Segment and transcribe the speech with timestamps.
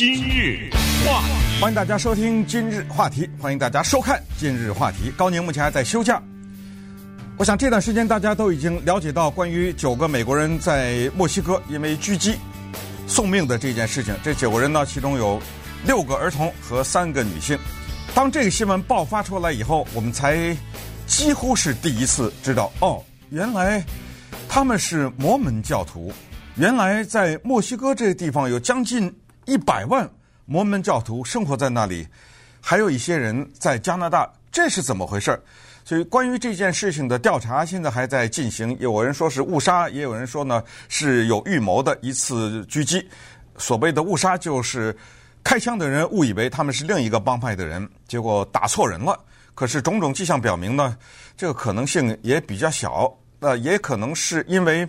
[0.00, 0.70] 今日
[1.04, 5.12] 话题，欢迎大家收听今日话题，欢迎大家收看今日话题。
[5.14, 6.22] 高宁目前还在休假，
[7.36, 12.34] 我想这段时间大家都已经了解到关于九个美国人在墨西哥因为狙击
[13.06, 14.16] 送命的这件事情。
[14.24, 15.38] 这九个人呢，其中有
[15.84, 17.58] 六个儿童和三个女性。
[18.14, 20.56] 当这个新闻爆发出来以后，我们才
[21.06, 23.84] 几乎是第一次知道，哦，原来
[24.48, 26.10] 他们是摩门教徒。
[26.56, 29.14] 原来在墨西哥这个地方有将近
[29.50, 30.08] 一百万
[30.46, 32.06] 摩门教徒生活在那里，
[32.60, 35.36] 还有一些人在加拿大，这是怎么回事？
[35.84, 43.04] 所以关于这件事情的调查现在还在进行，有人说是误杀，也有人说呢是有预谋的一次狙击。
[43.58, 44.96] 所谓的误杀就是
[45.42, 49.18] 开枪的人误以为他们是另一个帮派的人，结果打错人了。
[49.56, 50.96] 可是种种迹象表明呢，
[51.36, 53.12] 这个可能性也比较小。
[53.40, 54.88] 呃，也可能是因为。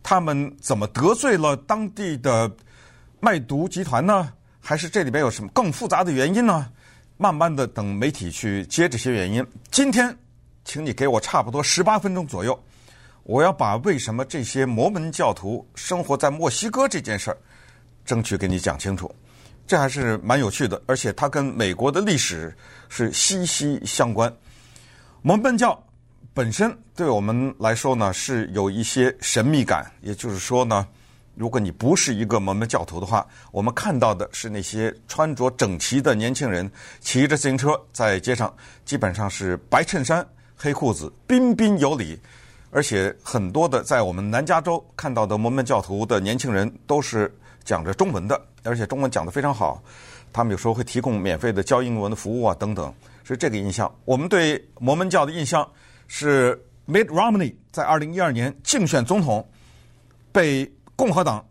[0.00, 2.50] 他们怎么得罪了当地的
[3.20, 4.32] 卖毒集团呢？
[4.60, 6.70] 还是这里边有什么更复杂的原因呢？
[7.16, 9.44] 慢慢的，等媒体去接这些原因。
[9.70, 10.16] 今天，
[10.64, 12.58] 请你给我差不多十八分钟左右，
[13.24, 17.38] 我要把为什么这些摩门教徒生活在墨西哥这件事儿，
[18.04, 19.12] 争取给你讲清楚。
[19.66, 22.56] 这还是蛮有趣的，而且它跟美国的历史
[22.88, 24.32] 是息息相关。
[25.22, 25.82] 摩门教。
[26.34, 29.90] 本身对我们来说呢，是有一些神秘感。
[30.02, 30.86] 也就是说呢，
[31.38, 38.52] 如果你不是一个摩门教徒的话，我们看到的是那些穿着整齐的年轻人，骑着自行车在街上，
[38.84, 42.18] 基本上是白衬衫、黑裤子，彬彬有礼。
[42.70, 47.32] 而且很多的在我们南加州看到的摩门教徒的年轻人，都是
[47.64, 49.82] 讲着中文的，而且中文讲得非常好。
[50.32, 52.92] 他们有时候会提供免费的教英文的服务啊，等等，
[53.24, 53.90] 是这个印象。
[54.04, 55.68] 我们对摩门教的印象。
[56.10, 59.46] 是 Mitt Romney 在二零一二年竞选总统，
[60.32, 60.64] 被
[60.98, 61.46] 共和党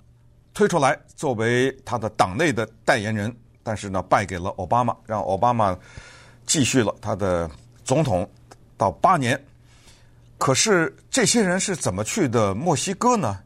[0.53, 5.73] 推出来作为他的党内的代言人，但是呢败给了奥巴马，让奥巴马
[6.45, 7.49] 继续了他的
[7.85, 8.29] 总统
[8.75, 9.41] 到八年。
[10.37, 13.39] 可是这些人是怎么去的墨西哥呢？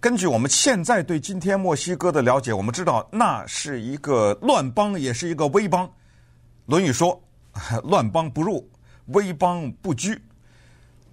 [0.00, 5.86] 根据我们现在对今天墨西哥的了解，我们知道那是一个乱邦，也是一个威邦。
[6.64, 7.22] 《论语》说
[7.84, 8.66] ：“乱邦不入，
[9.08, 10.18] 威邦不居。”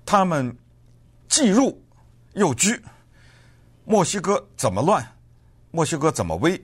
[0.05, 0.55] 他们
[1.27, 1.83] 既入
[2.35, 2.81] 又居，
[3.89, 5.03] 墨西哥怎么乱？
[5.71, 6.63] 墨西哥怎么危？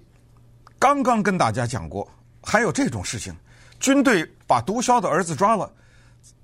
[0.78, 2.08] 刚刚跟大家讲过，
[2.44, 3.36] 还有这种事情：
[3.80, 5.68] 军队把毒枭的儿子抓了，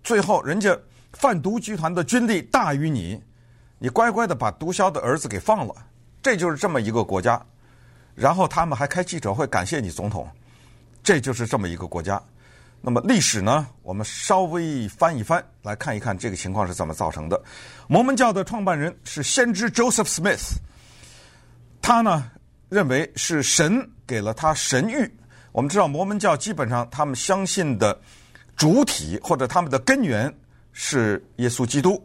[0.04, 0.76] 最后人家
[1.14, 3.22] 贩毒集团的军力大于你，
[3.78, 5.76] 你乖乖的把毒枭的儿子给放了，
[6.20, 7.40] 这就是这么一个国家。
[8.16, 10.28] 然后他们还开记者会感谢你总统，
[11.04, 12.20] 这就是这么一个国家。
[12.82, 13.68] 那么历史呢？
[13.84, 17.40] 我们稍微翻一翻，来看一看这个情况是怎么造成的。
[17.86, 20.56] 摩门教的创办人是先知 Joseph Smith，
[21.82, 22.30] 他呢
[22.70, 25.10] 认为是神给了他神谕。
[25.52, 28.00] 我们知道摩门教基本上他们相信的
[28.56, 30.34] 主体或者他们的根源
[30.72, 32.02] 是耶稣基督，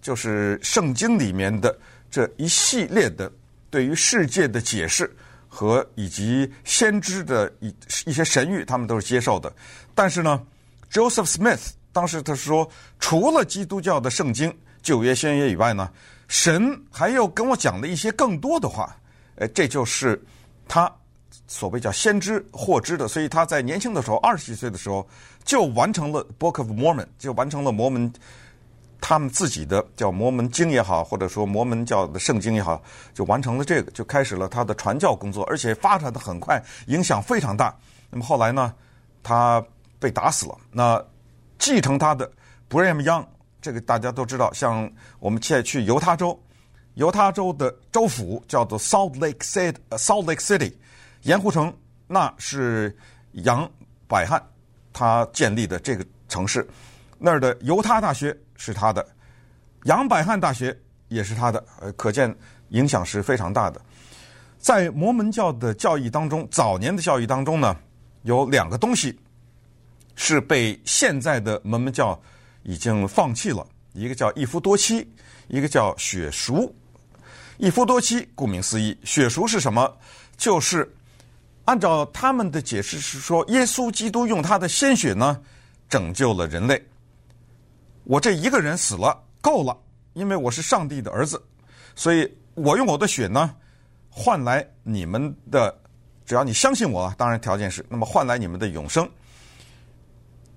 [0.00, 1.76] 就是圣经里面的
[2.10, 3.30] 这一系列的
[3.68, 5.14] 对于世界的解释。
[5.48, 9.50] 和以及先知的一一些神谕，他们都是接受的。
[9.94, 10.42] 但是呢
[10.92, 15.90] ，Joseph Smith 当时他说，除了基督教的圣经旧约、新约以外呢，
[16.28, 18.94] 神还要跟我讲了一些更多的话。
[19.36, 20.20] 诶，这就是
[20.68, 20.90] 他
[21.46, 23.08] 所谓叫先知获知的。
[23.08, 25.06] 所以他在年轻的时候，二十几岁的时候，
[25.44, 28.12] 就完成了 Book of Mormon，就完成了摩门。
[28.98, 32.82] 他们自己的叫摩门经也好，或者说摩门教的圣经也好，
[33.12, 37.72] 就完成了这个，就开始了他的传教工作，而且发展的很快，影响非常大。
[38.10, 38.74] 那么后来呢，
[39.22, 39.62] 他
[40.00, 40.56] 被打死了。
[40.72, 41.00] 那
[41.58, 42.28] 继承他的
[42.70, 43.24] Brigham Young，
[43.60, 46.36] 这个大家都知道，像我们现在去犹他州，
[46.96, 50.74] 犹他州的州府叫做 Salt Lake City，Salt Lake City，
[51.22, 51.74] 盐湖城，
[52.06, 52.94] 那是
[53.32, 53.66] 杨
[54.06, 54.42] 百翰
[54.92, 56.68] 他建立的这个城市，
[57.18, 58.36] 那儿的犹他大学。
[58.58, 59.06] 是他的，
[59.84, 60.74] 杨百翰大学
[61.08, 62.34] 也是他的，呃，可见
[62.70, 63.78] 影响是非常大的。
[64.58, 67.76] 在摩门教的教义当中，早年的教义当中呢，
[68.22, 69.20] 有两个东西
[70.14, 72.18] 是被现在的摩门教
[72.62, 75.06] 已经放弃了，一个叫一夫多妻，
[75.48, 76.74] 一个叫血熟。
[77.58, 79.96] 一夫多妻，顾名思义，血赎是什么？
[80.36, 80.94] 就是
[81.64, 85.40] 按照他们的解释是说，耶稣基督用他的鲜血呢，
[85.88, 86.82] 拯救了人类。
[88.04, 89.76] 我这一个人死了够了，
[90.12, 91.42] 因为我是上帝的儿子，
[91.94, 93.54] 所以我用我的血呢
[94.10, 95.76] 换来你们的，
[96.24, 99.08] 只要你相信我，当然条件是，那么换来你们的永生，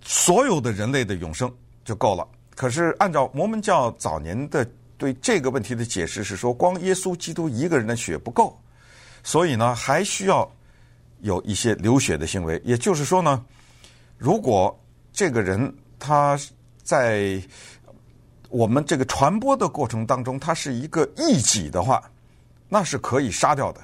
[0.04, 1.52] 所有的人类的永生
[1.84, 2.28] 就够了。
[2.56, 4.70] 可是按照摩门教早年的
[5.00, 8.56] 对这个问题的解释是说，光耶稣基督一个人的血不够，
[9.24, 10.48] 所以呢还需要
[11.22, 12.62] 有一些流血的行为。
[12.66, 13.44] 也就是说呢，
[14.18, 14.78] 如果
[15.14, 16.38] 这个人他
[16.84, 17.42] 在
[18.50, 22.04] 我们这个传播的过程当中，他是一个异己的话，
[22.68, 23.80] 那是可以杀掉的，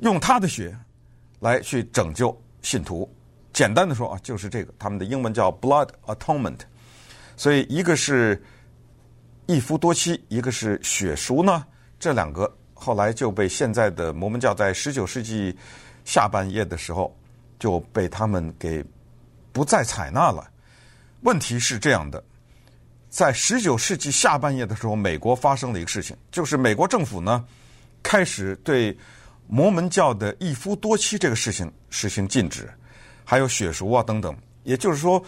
[0.00, 0.76] 用他的血
[1.40, 3.10] 来去拯救信徒。
[3.52, 6.58] 简单的说啊，就是这个，他们的英文叫 blood atonement。
[7.38, 8.42] 所以一个是
[9.46, 11.64] 一夫多妻，一个是血赎呢，
[11.98, 15.56] 这两个后来就被现在的摩门教在十九世纪
[16.04, 17.16] 下半叶的时候
[17.58, 18.84] 就被他们给
[19.52, 20.50] 不再采纳了。
[21.22, 22.22] 问题是这样的。
[23.08, 27.44] 在十九世纪下半叶的时候，美国发生了一个事情，就是美国政府呢
[28.02, 28.96] 开始对
[29.46, 32.68] 摩门教的一夫多妻这个事情实行禁止，
[33.24, 34.36] 还有血赎啊等等。
[34.64, 35.24] 也就是说，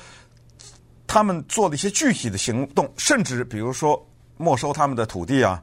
[1.08, 4.00] 他们做了一些具体的行动，甚至比如说
[4.36, 5.60] 没收他们的土地啊，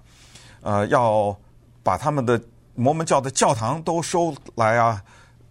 [0.60, 1.34] 呃，要
[1.82, 2.38] 把他们的
[2.74, 5.02] 摩门教的教堂都收来啊，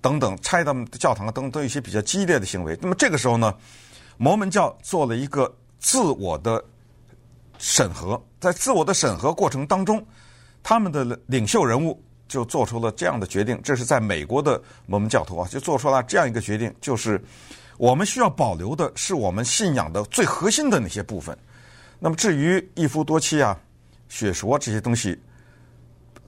[0.03, 2.79] 等等，拆他们的教堂，等等，都有一些比较激烈的行为。
[2.83, 3.55] 那么这个时候呢，
[4.19, 5.51] 摩门教做了一个。
[5.81, 6.65] 自我的
[7.59, 10.03] 审核，在自我的审核过程当中，
[10.63, 13.61] 他们的领袖人物就做出了这样的决定。
[13.63, 17.23] 这是在美国的摩门教徒啊，就做出了这样一个决定，就是
[17.77, 21.37] 我们需要保留的是我们信仰的最核心的那些部分。
[21.99, 23.59] 那么至于一夫多妻啊、
[24.09, 25.19] 血赎啊这些东西，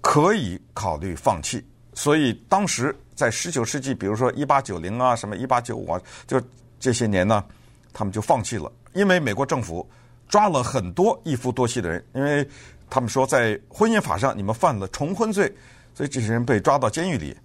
[0.01, 1.65] 可以考虑放弃。
[1.95, 6.41] 所以当时在十九世纪，比如说一八九零啊、什么一八九五啊，就
[6.79, 7.45] 这些年呢，
[7.93, 8.71] 他们就放弃了。
[8.93, 9.89] 因为美国政府
[10.29, 12.47] 抓了很多一夫多妻的人，因为
[12.91, 15.53] 他们说在婚姻法上你们犯了重婚罪，
[15.95, 17.37] 所以这些人被抓到监狱里。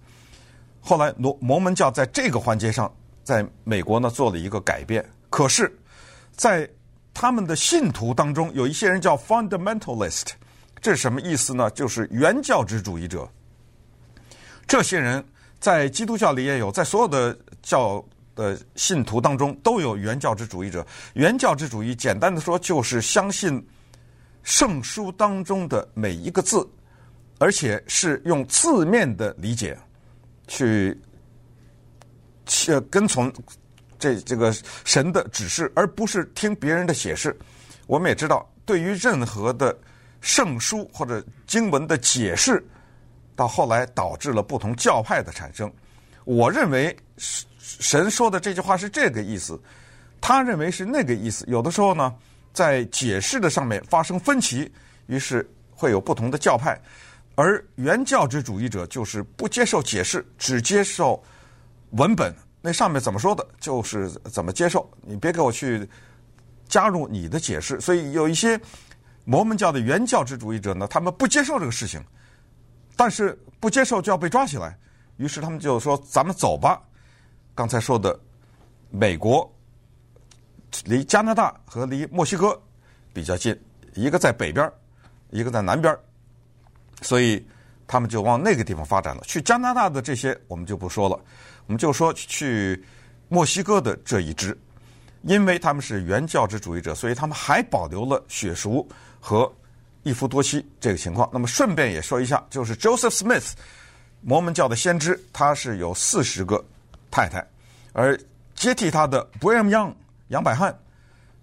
[0.80, 5.04] 后来摩摩门教在这个环节上，在美国呢做了一个改变。
[5.30, 5.74] 可是，
[6.32, 6.68] 在
[7.14, 10.28] 他们的信徒当中，有一些人叫 fundamentalist，
[10.80, 11.70] 这是什么意思呢？
[11.70, 13.28] 就是原教旨主义者。
[14.66, 15.24] 这些人
[15.60, 18.04] 在基督教里也有，在所有的教。
[18.34, 20.86] 的信徒当中都有原教旨主义者。
[21.12, 23.62] 原教旨主义简单的说就是相信
[24.42, 26.66] 圣书当中的每一个字，
[27.38, 29.76] 而且是用字面的理解
[30.48, 30.98] 去
[32.90, 33.32] 跟从
[33.98, 34.54] 这这个
[34.84, 37.36] 神的指示，而不是听别人的解释。
[37.86, 39.76] 我们也知道，对于任何的
[40.20, 42.64] 圣书或者经文的解释，
[43.34, 45.72] 到后来导致了不同教派的产生。
[46.24, 46.96] 我认为。
[47.78, 49.58] 神说的这句话是这个意思，
[50.20, 51.44] 他认为是那个意思。
[51.48, 52.12] 有的时候呢，
[52.52, 54.70] 在解释的上面发生分歧，
[55.06, 56.78] 于是会有不同的教派。
[57.36, 61.22] 而原教旨主义者就是不接受解释，只接受
[61.92, 64.90] 文本，那上面怎么说的，就是怎么接受。
[65.00, 65.88] 你别给我去
[66.68, 67.80] 加入你的解释。
[67.80, 68.60] 所以有一些
[69.24, 72.02] 摩门教的原教旨主义者呢，他们不接受这个事情，
[72.96, 74.78] 但是不接受就要被抓起来，
[75.16, 76.82] 于是他们就说：“咱们走吧。”
[77.54, 78.18] 刚才说的，
[78.90, 79.48] 美国
[80.86, 82.58] 离加拿大和离墨西哥
[83.12, 83.54] 比较近，
[83.94, 84.72] 一个在北边，
[85.30, 85.94] 一个在南边，
[87.02, 87.46] 所以
[87.86, 89.22] 他们就往那个地方发展了。
[89.26, 91.18] 去加拿大的这些我们就不说了，
[91.66, 92.82] 我们就说去
[93.28, 94.56] 墨西哥的这一支，
[95.22, 98.86] 因为他们是原教旨主义者，所以他们还保留了血熟
[99.20, 99.52] 和
[100.02, 101.28] 一夫多妻这个情况。
[101.32, 103.52] 那么顺便也说一下，就是 Joseph Smith，
[104.20, 106.64] 摩门教的先知，他是有四十个。
[107.14, 107.46] 太太，
[107.92, 108.18] 而
[108.54, 109.92] 接替他的 Brigham Young
[110.28, 110.74] 杨百翰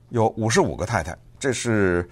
[0.10, 2.10] 有五十五个太太，这是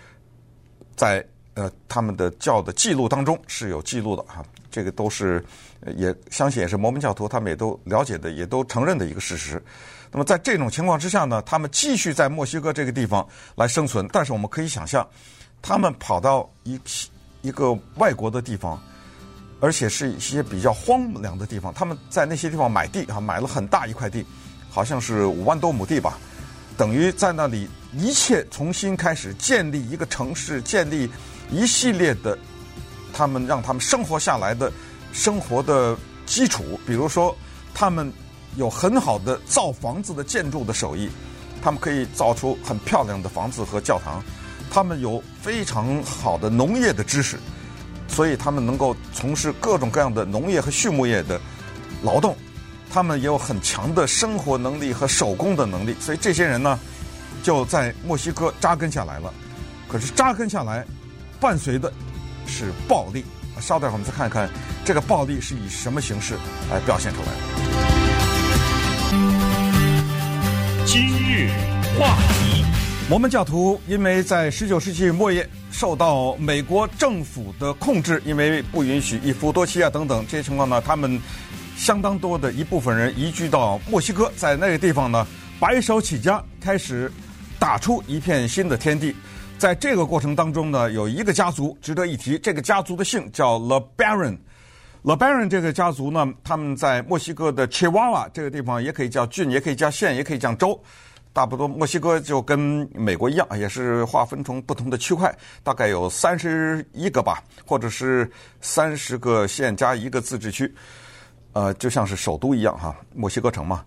[0.95, 1.27] 在
[1.57, 4.45] 呃他们的教的记录当中是有记录的哈。
[4.71, 5.43] 这个都是
[5.97, 9.61] 也相信也是摩门教徒他们也都了解的，也都承认的一个事实。
[10.11, 15.05] 那么在这种情况之下呢，他们继续在墨西哥这个地方来生存，但是我们可以想象，
[15.61, 16.79] 他们跑到一
[17.41, 18.81] 一个外国的地方。
[19.59, 24.23] 而且是一些比较荒凉的地方，他们在那些地方买地啊，买了很大一块地，
[24.69, 26.19] 好像是五万多亩地吧，
[26.77, 31.09] 等于在那里一切重新开始建立一个城市，建立
[31.51, 32.37] 一系列的
[33.13, 34.71] 他们让他们生活下来的
[35.13, 36.79] 生活的基础。
[36.85, 37.35] 比如说，
[37.73, 38.11] 他们
[38.55, 41.09] 有很好的造房子的建筑的手艺，
[41.61, 44.21] 他们可以造出很漂亮的房子和教堂，
[44.69, 47.37] 他们有非常好的农业的知识。
[48.09, 51.39] 所以他们能够从事各种各样的农业和畜牧业的
[52.01, 52.35] 劳动，
[52.89, 55.93] 他们也有很强的生活能力和手工的能力。
[55.99, 56.79] 所以这些人呢，
[57.43, 59.33] 就在墨西哥扎根下来了。
[59.89, 60.85] 可是扎根下来，
[61.39, 61.91] 伴随的
[62.45, 63.23] 是暴力。
[63.59, 64.49] 稍待我们再看看
[64.85, 66.35] 这个暴力是以什么形式
[66.69, 67.33] 来表现出来的。
[70.85, 71.49] 今日
[71.99, 72.63] 话题：
[73.09, 75.49] 摩门教徒因为在十九世纪末叶。
[75.69, 81.21] 受到美国政府的控制，因为不允许一夫多妻啊等等这些情况呢，他们
[81.75, 85.27] 相当多的一部分人移居到墨西哥，在那个地方呢，
[85.59, 87.11] 白手起家，开始
[87.59, 89.15] 打出一片新的天地。
[89.57, 94.37] 在这个过程当中呢，有一个家族值得一提，这个家族的姓叫 LeBaron。
[95.03, 100.79] LeBaron 这个家族呢，他们在墨西哥的 Chihuahua 这个地方也可以叫郡，也可以叫县，也可以叫州。
[101.33, 108.29] 差不多，墨西哥就跟美国一样，也是划分成不同的区块，大概有三十一个吧，或者是
[108.61, 110.71] 三十个县加一个自治区，
[111.53, 113.83] 呃，就像是首都一样哈，墨西哥城嘛。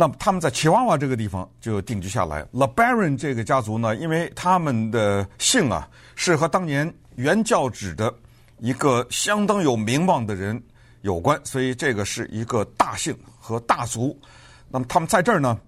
[0.00, 2.44] 那么他们在奇瓦瓦这个地方就定居下来。
[2.52, 8.14] LeBaron 这个家族呢，因为他们的姓啊是和当年原教旨的
[8.58, 10.62] 一个相当有名望的人
[11.00, 14.16] 有关，所以这个是一个大姓和大族。
[14.68, 15.58] 那么他们在这儿呢。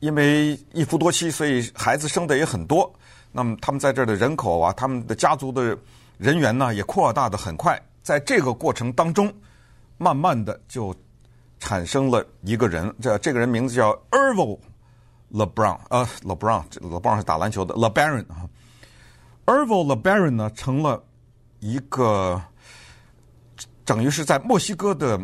[0.00, 2.88] 因为一夫多妻，所以孩子生的也很多。
[3.32, 5.76] 那么他们在这儿的人口啊，他们的家族的
[6.18, 7.76] 人员呢，也扩大的很快。
[8.00, 9.28] 在这个过程当中，
[9.96, 10.94] 慢慢的就
[11.68, 14.58] 产生了一个人，这这个人名字叫 Ervil
[15.30, 18.48] LeBron，呃，LeBron，LeBron 是打篮球的 LeBaron 啊。
[19.44, 21.04] Ervil LeBaron 呢，成了
[21.60, 22.42] 一个
[23.84, 25.20] 等于是在墨西哥的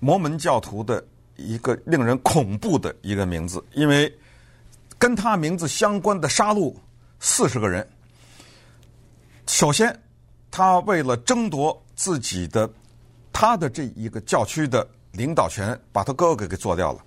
[0.00, 1.02] 摩门教徒的。
[1.40, 4.12] 一个令人恐怖的一个名字，因为
[4.98, 6.74] 跟他名字相关的杀戮
[7.20, 7.88] 四十个人。
[9.46, 9.96] 首先，
[10.50, 12.68] 他为了争夺自己的
[13.32, 14.84] 他的这一个教区的
[15.18, 17.00] 领导权，把他哥哥给做掉了。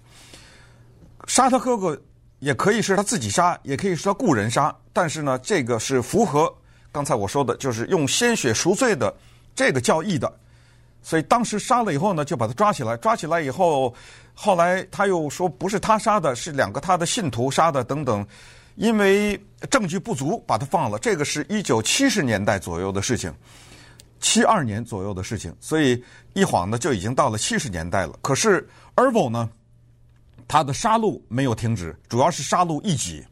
[1.26, 2.00] 杀他哥哥
[2.38, 6.54] 也可以是他自己杀，也可以是他雇人杀，但是呢，这个是符合
[6.92, 9.12] 刚才我说的，就是用鲜血赎罪的
[9.56, 10.32] 这个教义的。
[11.02, 12.96] 所以当时杀了以后呢，就把他抓起来。
[12.98, 13.92] 抓起来以后，
[14.36, 18.24] 后来他又说不是他杀的，是两个他的信徒杀的等等。
[18.76, 19.40] 因为
[19.70, 20.98] 证据不足，把他放了。
[20.98, 23.32] 这个是一九七十年代左右的事情，
[24.22, 25.54] 七二年左右的事情。
[25.60, 26.02] 所以
[26.34, 28.18] 一晃呢，就已经到了七十年代了。
[28.22, 29.50] 可是 e r v o 呢，
[30.48, 33.26] 他的杀戮没有停止，主要是杀戮异己。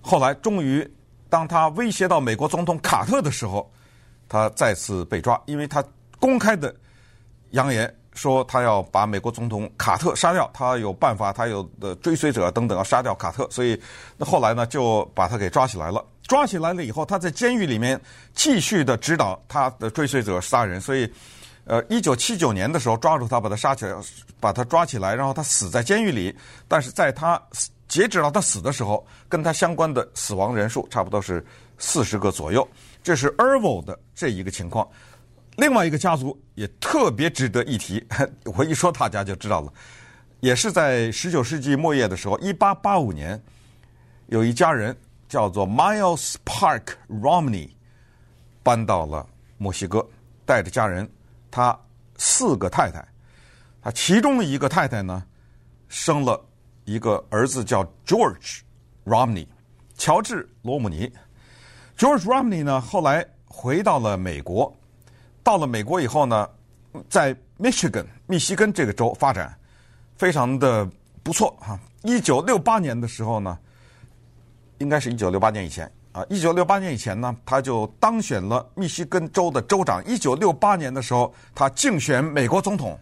[0.00, 0.84] 后来终于，
[1.28, 3.70] 当他威胁到美国总统卡特的时候，
[4.28, 5.84] 他再次被抓，因为他。
[6.20, 6.74] 公开的
[7.50, 13.80] 扬言说，他要把美国总统卡特杀掉，他有办法，他有的追随者等等要杀掉卡特，所以
[14.16, 16.04] 那后来呢就把他给抓起来了。
[16.26, 18.00] 抓起来了以后，他在监狱里面
[18.32, 20.80] 继续的指导他的追随者杀人。
[20.80, 21.06] 所以，
[21.64, 23.94] 呃，一九七九年的时候抓住他，把他杀起来，
[24.40, 26.34] 把他抓起来，然后他死在监狱里。
[26.66, 27.38] 但是在他
[27.88, 31.44] 截止到他死的时候，跟他相关的死亡人数差不多是
[31.76, 32.66] 四十个左右。
[33.02, 34.88] 这是 e r v o 的这一个情况。
[35.56, 38.04] 另外一个家族也特别值得一提，
[38.56, 39.72] 我一说大家就知道了，
[40.40, 43.40] 也是在十九世纪末叶的时候，一八八五年，
[44.26, 44.96] 有一家人
[45.28, 47.70] 叫做 Miles Park Romney
[48.62, 49.26] 搬到了
[49.58, 50.04] 墨西哥，
[50.44, 51.08] 带着家人，
[51.50, 51.78] 他
[52.16, 53.06] 四个太太，
[53.80, 55.22] 他其中的一个太太呢，
[55.88, 56.44] 生了
[56.84, 58.60] 一个儿子叫 George
[59.04, 59.46] Romney，
[59.96, 61.12] 乔治罗姆尼。
[61.96, 64.74] George Romney 呢，后来回到了美国。
[65.44, 66.48] 到了美国以后呢，
[67.08, 69.54] 在 Michigan 密西根这个州发展
[70.16, 70.88] 非常的
[71.22, 71.78] 不错哈。
[72.02, 73.58] 一九六八年的时候呢，
[74.78, 76.24] 应该是一九六八年以前啊。
[76.30, 80.02] 一九六八年以前呢，他就当选了密西根州的州长。
[80.06, 82.98] 一九六八年的时候，他竞选美国总统，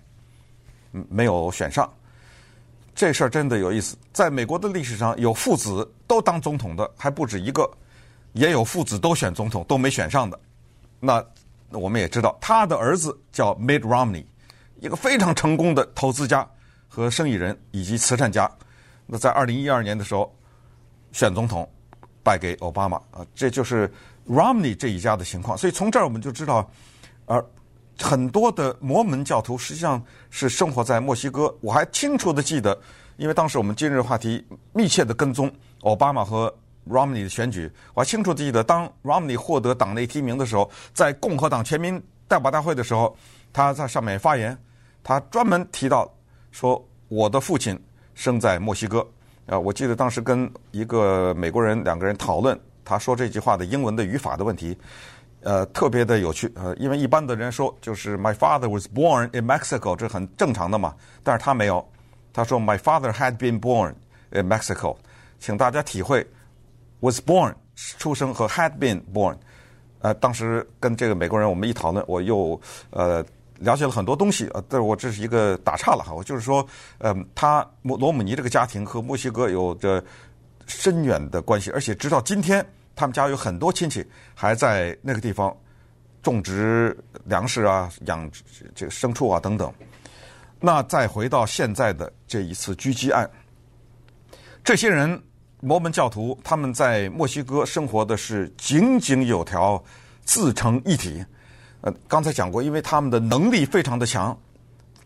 [1.08, 1.88] 没有选上。
[2.92, 7.70] 这事儿真的有意思，在美国的历史上有父子都当总统的还不止一个，
[8.32, 10.40] 也有父子都选总统都没选上的。
[10.99, 11.25] 那。
[11.73, 14.26] 那我们也知道，他的儿子叫 Mitt Romney，
[14.79, 16.47] 一个非常成功的投资家
[16.87, 18.50] 和生意人以及慈善家。
[19.07, 20.31] 那在二零一二年的时候
[21.12, 21.67] 选总统，
[22.23, 23.91] 败给奥巴马啊，这就是
[24.29, 25.57] Romney 这一家的情况。
[25.57, 26.71] 所以从这儿我们就知道，
[27.25, 27.43] 而
[27.99, 31.55] 很多的摩门教徒实际上是生活在墨西哥。
[31.62, 32.79] 我还清楚的记得，
[33.17, 35.50] 因为当时我们今日话题密切的跟踪
[35.81, 36.55] 奥巴马和。
[36.89, 43.17] Romney 的选举，我还清楚记得，当 Romney 获得党内提名的时候，在共和党全民代表大会的时候，
[43.53, 44.57] 他在上面发言，
[45.03, 46.12] 他专门提到
[46.51, 47.79] 说：“我的父亲
[48.15, 49.07] 生在墨西哥。”
[49.47, 54.77] 啊，我记得当时跟一个美国人两个人讨论，他说这句话的英文的语法的问题，
[55.43, 56.51] 呃，特别的有趣。
[56.55, 61.87] 呃，因为一般的人说就是 “My father was born in Mexico”，这很正常的嘛，但是他没有，
[62.33, 63.95] 他说 “My father had been born
[64.31, 64.97] in Mexico”，
[65.39, 66.27] 请大家体会。
[67.02, 69.37] Was born 出生和 had been born，
[69.99, 73.25] 呃，当时跟这个美国人我们一讨论，我又呃
[73.59, 76.64] 了解了很多东西，呃，但是我这是一个打岔了哈，我就是说，
[76.99, 80.02] 嗯、呃，他罗姆尼这个家庭和墨西哥有着
[80.66, 85.52] 深远的关系，而且直到今天，他们家有很多亲戚还在那个地方
[86.23, 88.30] 种植粮食啊，养
[88.76, 89.75] 这个牲畜啊等等。
[90.61, 93.28] 那再回到现在的这一次狙击案，
[94.62, 95.21] 这些人
[95.64, 99.81] 摩门教徒他们在墨西哥生活的是井井有条、
[100.25, 101.25] 自成一体。
[101.83, 104.37] 呃，刚才讲过，因为他们的能力非常的强，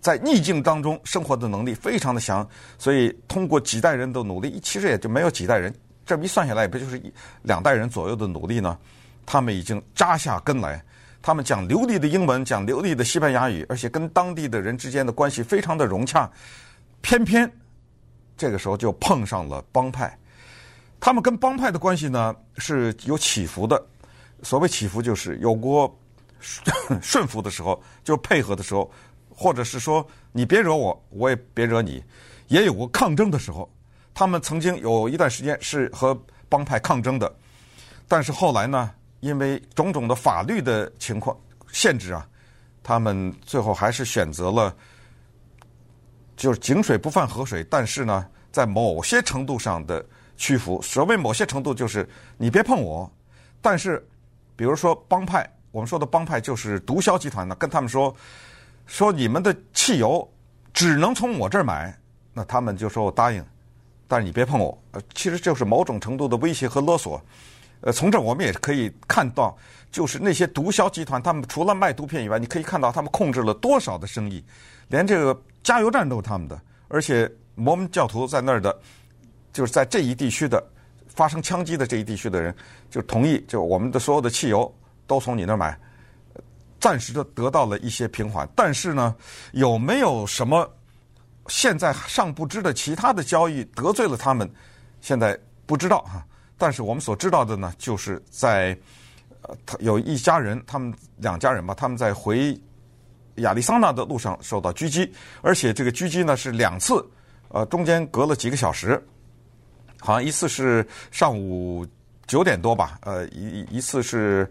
[0.00, 2.48] 在逆境当中生活的能力非常的强，
[2.78, 5.70] 所以通过几代人的努力，其实也就没有几代人，
[6.06, 8.78] 这么一算下来，也不就是一两代人左右的努力呢？
[9.26, 10.82] 他们已经扎下根来，
[11.20, 16.30] 他们讲流利的英文，讲流利的西班牙语，而且跟当地的人之间的关系非常的融洽。
[17.02, 17.50] 偏偏
[18.38, 20.18] 这个时候就碰上了帮派，
[21.00, 23.84] 他们跟帮派的关系呢是有起伏的。
[24.42, 25.98] 所谓起伏，就是有过
[27.00, 28.90] 顺服的时候，就配合的时候，
[29.28, 32.02] 或者是说你别惹我，我也别惹你，
[32.48, 33.70] 也有过抗争的时候。
[34.12, 37.34] 他们曾经有一段时间是和帮派抗争的，
[38.08, 38.90] 但是后来呢？
[39.20, 41.36] 因为种种的法律的情况
[41.72, 42.28] 限制啊，
[42.82, 44.72] 他们最后还是选择了，
[46.36, 47.64] 就是井水不犯河水。
[47.68, 50.04] 但是呢，在某些程度上的
[50.36, 50.80] 屈服。
[50.82, 53.10] 所谓某些程度，就是你别碰我。
[53.60, 54.06] 但是，
[54.54, 58.14] 比如说帮派，我们说的帮派就是毒枭集团呢，跟他们说，
[58.86, 60.28] 说你们的汽油
[60.72, 61.96] 只能从我这儿买，
[62.32, 63.44] 那他们就说我答应，
[64.06, 64.78] 但是你别碰我。
[64.92, 67.20] 呃，其实就是某种程度的威胁和勒索。
[67.80, 69.56] 呃，从这我们也可以看到，
[69.90, 74.42] 就是那些毒枭集团，他们除了卖毒品以外，你可以看到他们控制了多少的生意，
[74.88, 76.58] 连这个加油站都是他们的。
[76.88, 78.80] 而且摩门教徒在那儿的，
[79.56, 80.62] 就是在这一地区的
[81.08, 82.54] 发生枪击的这一地区的人，
[82.90, 84.70] 就同意，就我们的所有的汽油
[85.06, 85.74] 都从你那儿买，
[86.78, 88.46] 暂时的得到了一些平缓。
[88.54, 89.16] 但是呢，
[89.52, 90.70] 有没有什么
[91.46, 94.46] 现在尚不知的其他的交易得罪了他们？
[95.00, 96.22] 现在不知道哈。
[96.58, 98.78] 但是我们所知道的呢，就是在
[99.40, 102.60] 呃，他有一家人，他们两家人吧，他们在回
[103.36, 105.10] 亚利桑那的路上受到狙击，
[105.40, 107.02] 而且这个狙击呢是两次，
[107.48, 109.02] 呃，中间隔了几个小时，
[110.00, 111.86] 好像一次是上午
[112.26, 114.50] 九点多吧，呃，一一次是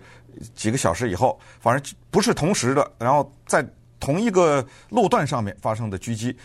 [0.55, 3.65] 几个小时以后，反正不是同时的，然后在
[3.99, 6.35] 同一个路段上面发生的狙击，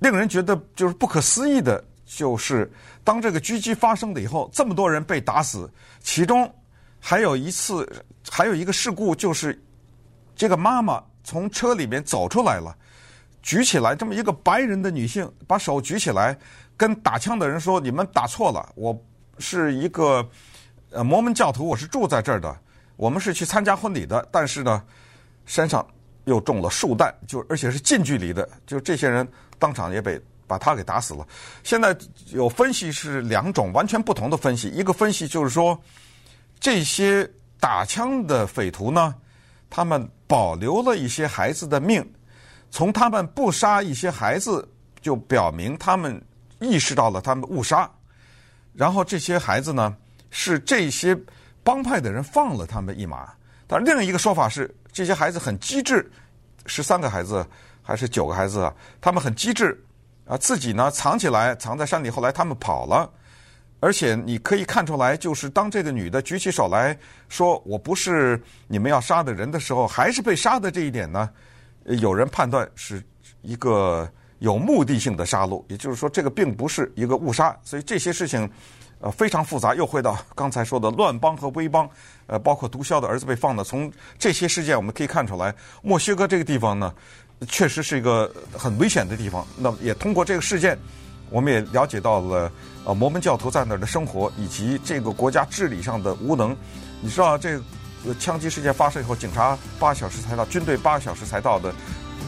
[0.00, 1.82] 令人觉得就是不可思议的。
[2.04, 2.70] 就是
[3.02, 5.70] 当这个狙击发生了以后，这么多人被打死，
[6.02, 6.52] 其中
[7.00, 7.90] 还有一次，
[8.28, 9.58] 还有一个事故，就是
[10.36, 12.76] 这个妈妈从车里面走出来了，
[13.40, 16.36] 举起来这么一个白人的女性，把手举起来，
[16.82, 19.00] 跟打枪的人说：“你们打错了，我
[19.38, 20.28] 是一个
[20.90, 22.58] 呃摩门教徒，我是住在这儿的，
[22.96, 24.82] 我们是去参加婚礼的，但是呢，
[25.46, 25.86] 身上
[26.24, 29.24] 又中了数弹，就而且是近距离的，就这些人
[29.60, 31.26] 当场也被。”把他给打死了。
[31.62, 34.68] 现在有分析是两种完全不同的分析。
[34.68, 35.80] 一个分析就是说，
[36.60, 37.26] 这些
[37.58, 39.14] 打枪的匪徒呢，
[39.70, 42.06] 他们保留了一些孩子的命。
[42.70, 44.68] 从他们不杀一些孩子，
[45.00, 46.22] 就表明他们
[46.62, 47.90] 意识到了他们误杀。
[48.72, 49.96] 然后这些孩子呢，
[50.30, 51.16] 是这些
[51.62, 53.32] 帮派的人放了他们一马。
[53.66, 56.10] 但另一个说法是，这些孩子很机智，
[56.66, 57.46] 十三个孩子
[57.82, 58.74] 还是九个孩子啊？
[59.00, 59.78] 他们很机智。
[60.24, 62.08] 啊，自己呢藏起来，藏在山里。
[62.08, 63.10] 后来他们跑了，
[63.80, 66.96] 而且你可以看出来，就是当这个女的举起手来
[67.28, 71.28] 说“我不是你们要杀的人”的时候，还是被杀的这一点呢，
[71.84, 73.02] 有人判断是
[73.42, 74.08] 一个
[74.42, 77.56] 有目的性的杀戮，也就是说，这个并不是一个误杀。
[77.62, 78.48] 所以这些事情，
[79.00, 79.74] 呃，非常复杂。
[79.74, 81.88] 又回到 刚才说的乱帮和威帮，
[82.26, 86.92] 呃，包括毒枭的儿子被放的，从这些事件我们可以看出来，墨西哥这个地方呢。
[87.48, 89.44] 确实是一个很危险的地方。
[89.56, 90.78] 那么也通过这个事件，
[91.28, 92.48] 我们也了解到了
[92.84, 96.56] 呃摩门教徒在那儿的生活，以及这个国家治理上的无能。
[97.00, 97.60] 你知道这
[98.20, 101.74] 枪击事件发生以后，警察八小时才到，军队八个小时才到的，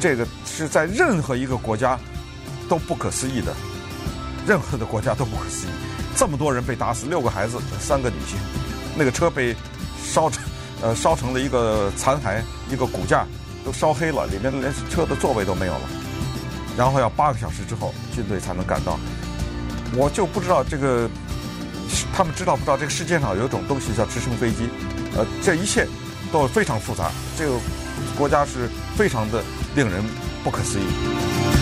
[0.00, 1.98] 这个是在任何一个国家
[2.68, 3.54] 都不可思议的，
[4.46, 5.70] 任何的国家都不可思议。
[6.16, 8.38] 这么多人被打死，六个孩子，三个女性，
[8.96, 9.54] 那个车被
[10.04, 10.42] 烧成
[10.82, 13.26] 呃烧成了一个残骸，一个骨架。
[13.64, 15.80] 都烧黑了，里面连车的座位都没有了，
[16.76, 18.98] 然后要八个小时之后军队才能赶到。
[19.96, 21.08] 我就不知道这个，
[22.14, 24.68] 他们知道不知道这个世界上有一种东西叫直升飞机？
[25.16, 25.88] 呃，这一切
[26.30, 27.56] 都非常复杂，这个
[28.18, 29.42] 国家是非常的
[29.74, 30.02] 令人
[30.44, 31.53] 不可思议。